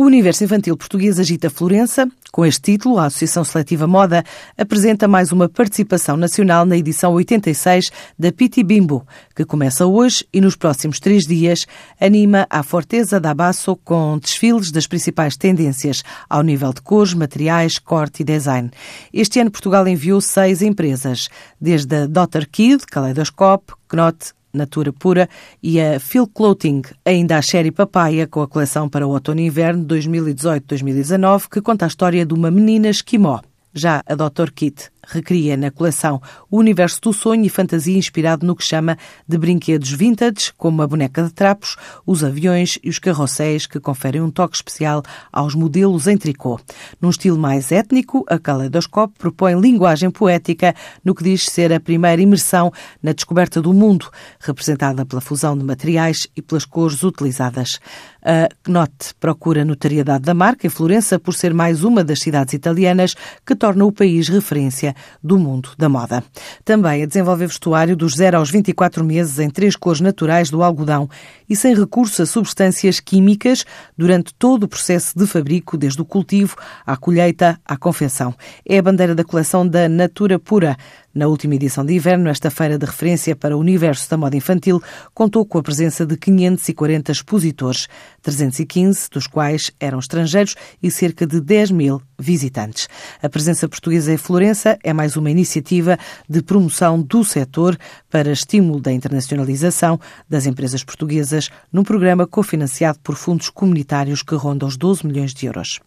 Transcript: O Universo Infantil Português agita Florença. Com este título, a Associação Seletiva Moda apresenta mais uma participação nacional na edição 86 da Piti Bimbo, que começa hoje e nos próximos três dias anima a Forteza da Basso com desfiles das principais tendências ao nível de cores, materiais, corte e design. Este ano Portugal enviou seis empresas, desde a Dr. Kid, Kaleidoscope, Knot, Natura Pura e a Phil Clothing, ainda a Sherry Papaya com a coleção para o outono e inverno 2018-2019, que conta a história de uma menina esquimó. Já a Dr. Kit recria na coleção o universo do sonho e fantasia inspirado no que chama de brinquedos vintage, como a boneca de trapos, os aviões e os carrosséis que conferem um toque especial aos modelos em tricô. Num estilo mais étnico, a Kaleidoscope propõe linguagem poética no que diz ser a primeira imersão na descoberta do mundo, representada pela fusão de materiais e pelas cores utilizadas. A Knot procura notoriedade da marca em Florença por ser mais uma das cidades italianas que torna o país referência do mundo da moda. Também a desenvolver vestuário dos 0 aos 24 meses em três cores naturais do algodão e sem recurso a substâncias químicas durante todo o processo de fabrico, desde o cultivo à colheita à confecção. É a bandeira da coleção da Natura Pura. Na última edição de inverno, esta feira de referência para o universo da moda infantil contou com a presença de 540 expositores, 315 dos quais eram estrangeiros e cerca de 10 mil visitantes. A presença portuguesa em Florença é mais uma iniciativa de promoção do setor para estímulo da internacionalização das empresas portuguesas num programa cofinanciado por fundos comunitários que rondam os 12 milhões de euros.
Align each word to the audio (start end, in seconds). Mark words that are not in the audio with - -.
O 0.00 0.04
Universo 0.04 0.42
Infantil 0.42 0.78
Português 0.78 1.18
agita 1.18 1.50
Florença. 1.50 2.08
Com 2.32 2.46
este 2.46 2.72
título, 2.72 2.96
a 2.96 3.04
Associação 3.04 3.44
Seletiva 3.44 3.86
Moda 3.86 4.24
apresenta 4.56 5.06
mais 5.06 5.30
uma 5.30 5.46
participação 5.46 6.16
nacional 6.16 6.64
na 6.64 6.74
edição 6.78 7.12
86 7.12 7.90
da 8.18 8.32
Piti 8.32 8.62
Bimbo, 8.62 9.06
que 9.36 9.44
começa 9.44 9.84
hoje 9.84 10.26
e 10.32 10.40
nos 10.40 10.56
próximos 10.56 11.00
três 11.00 11.24
dias 11.26 11.66
anima 12.00 12.46
a 12.48 12.62
Forteza 12.62 13.20
da 13.20 13.34
Basso 13.34 13.76
com 13.84 14.16
desfiles 14.16 14.70
das 14.70 14.86
principais 14.86 15.36
tendências 15.36 16.02
ao 16.30 16.42
nível 16.42 16.72
de 16.72 16.80
cores, 16.80 17.12
materiais, 17.12 17.78
corte 17.78 18.22
e 18.22 18.24
design. 18.24 18.70
Este 19.12 19.38
ano 19.38 19.50
Portugal 19.50 19.86
enviou 19.86 20.22
seis 20.22 20.62
empresas, 20.62 21.28
desde 21.60 21.94
a 21.94 22.06
Dr. 22.06 22.46
Kid, 22.50 22.86
Kaleidoscope, 22.86 23.74
Knot, 23.86 24.32
Natura 24.52 24.92
Pura 24.92 25.28
e 25.62 25.80
a 25.80 26.00
Phil 26.00 26.26
Clothing, 26.26 26.82
ainda 27.04 27.38
a 27.38 27.42
Sherry 27.42 27.70
Papaya 27.70 28.26
com 28.26 28.42
a 28.42 28.48
coleção 28.48 28.88
para 28.88 29.06
o 29.06 29.10
outono 29.10 29.40
e 29.40 29.46
inverno 29.46 29.84
2018-2019, 29.86 31.48
que 31.50 31.60
conta 31.60 31.84
a 31.84 31.88
história 31.88 32.24
de 32.26 32.34
uma 32.34 32.50
menina 32.50 32.88
esquimó. 32.88 33.40
Já 33.72 34.02
a 34.06 34.14
Dr. 34.14 34.50
Kit 34.54 34.90
recria 35.06 35.56
na 35.56 35.70
coleção 35.70 36.20
o 36.50 36.58
universo 36.58 37.00
do 37.00 37.12
sonho 37.12 37.44
e 37.44 37.48
fantasia 37.48 37.96
inspirado 37.96 38.46
no 38.46 38.54
que 38.54 38.64
chama 38.64 38.96
de 39.26 39.38
brinquedos 39.38 39.90
vintage, 39.90 40.52
como 40.56 40.82
a 40.82 40.86
boneca 40.86 41.22
de 41.22 41.32
trapos, 41.32 41.76
os 42.06 42.22
aviões 42.24 42.78
e 42.82 42.88
os 42.88 42.98
carrosséis 42.98 43.66
que 43.66 43.80
conferem 43.80 44.20
um 44.20 44.30
toque 44.30 44.56
especial 44.56 45.02
aos 45.32 45.54
modelos 45.54 46.06
em 46.06 46.16
tricô. 46.16 46.60
Num 47.00 47.10
estilo 47.10 47.38
mais 47.38 47.72
étnico, 47.72 48.24
a 48.28 48.38
Kaleidoscope 48.38 49.14
propõe 49.18 49.60
linguagem 49.60 50.10
poética 50.10 50.74
no 51.04 51.14
que 51.14 51.24
diz 51.24 51.46
ser 51.46 51.72
a 51.72 51.80
primeira 51.80 52.20
imersão 52.20 52.72
na 53.02 53.12
descoberta 53.12 53.60
do 53.60 53.72
mundo, 53.72 54.10
representada 54.38 55.04
pela 55.04 55.20
fusão 55.20 55.56
de 55.56 55.64
materiais 55.64 56.26
e 56.36 56.42
pelas 56.42 56.64
cores 56.64 57.02
utilizadas. 57.02 57.78
A 58.22 58.48
Knot 58.68 59.14
procura 59.18 59.64
notoriedade 59.64 60.24
da 60.24 60.34
marca 60.34 60.66
em 60.66 60.70
Florença 60.70 61.18
por 61.18 61.34
ser 61.34 61.54
mais 61.54 61.84
uma 61.84 62.04
das 62.04 62.20
cidades 62.20 62.52
italianas 62.52 63.14
que 63.46 63.56
torna 63.56 63.84
o 63.84 63.92
país 63.92 64.28
referência 64.28 64.89
do 65.22 65.38
mundo 65.38 65.70
da 65.76 65.88
moda. 65.88 66.22
Também 66.64 67.02
a 67.02 67.06
desenvolver 67.06 67.46
vestuário 67.46 67.96
dos 67.96 68.14
0 68.14 68.38
aos 68.38 68.50
24 68.50 69.04
meses 69.04 69.38
em 69.38 69.50
três 69.50 69.76
cores 69.76 70.00
naturais 70.00 70.50
do 70.50 70.62
algodão 70.62 71.08
e 71.48 71.56
sem 71.56 71.74
recurso 71.74 72.22
a 72.22 72.26
substâncias 72.26 73.00
químicas 73.00 73.64
durante 73.96 74.34
todo 74.34 74.64
o 74.64 74.68
processo 74.68 75.18
de 75.18 75.26
fabrico, 75.26 75.76
desde 75.76 76.00
o 76.00 76.04
cultivo 76.04 76.56
à 76.86 76.96
colheita 76.96 77.58
à 77.64 77.76
confecção. 77.76 78.34
É 78.66 78.78
a 78.78 78.82
bandeira 78.82 79.14
da 79.14 79.24
coleção 79.24 79.66
da 79.66 79.88
Natura 79.88 80.38
Pura. 80.38 80.76
Na 81.12 81.26
última 81.26 81.56
edição 81.56 81.84
de 81.84 81.92
inverno, 81.92 82.28
esta 82.28 82.52
feira 82.52 82.78
de 82.78 82.86
referência 82.86 83.34
para 83.34 83.56
o 83.56 83.60
universo 83.60 84.08
da 84.08 84.16
moda 84.16 84.36
infantil 84.36 84.80
contou 85.12 85.44
com 85.44 85.58
a 85.58 85.62
presença 85.62 86.06
de 86.06 86.16
540 86.16 87.10
expositores, 87.10 87.88
315 88.22 89.10
dos 89.10 89.26
quais 89.26 89.72
eram 89.80 89.98
estrangeiros 89.98 90.54
e 90.80 90.88
cerca 90.88 91.26
de 91.26 91.40
10 91.40 91.72
mil 91.72 92.00
visitantes. 92.16 92.88
A 93.20 93.28
presença 93.28 93.68
portuguesa 93.68 94.12
em 94.12 94.16
Florença 94.16 94.78
é 94.84 94.92
mais 94.92 95.16
uma 95.16 95.32
iniciativa 95.32 95.98
de 96.28 96.42
promoção 96.42 97.02
do 97.02 97.24
setor 97.24 97.76
para 98.08 98.30
estímulo 98.30 98.80
da 98.80 98.92
internacionalização 98.92 99.98
das 100.28 100.46
empresas 100.46 100.84
portuguesas 100.84 101.50
num 101.72 101.82
programa 101.82 102.24
cofinanciado 102.24 103.00
por 103.00 103.16
fundos 103.16 103.50
comunitários 103.50 104.22
que 104.22 104.36
rondam 104.36 104.68
os 104.68 104.76
12 104.76 105.04
milhões 105.04 105.34
de 105.34 105.46
euros. 105.46 105.80